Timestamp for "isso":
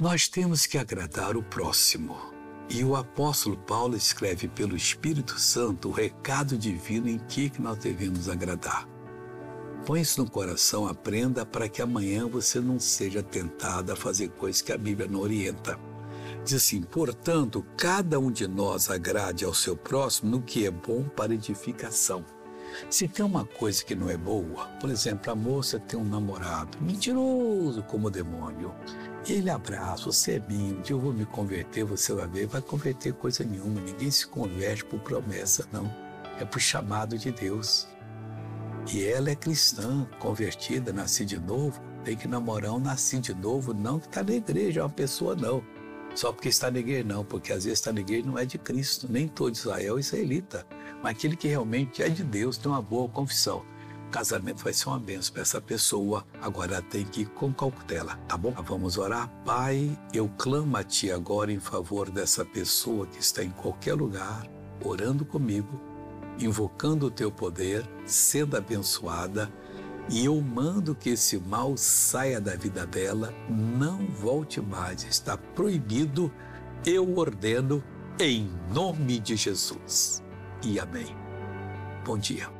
10.02-10.22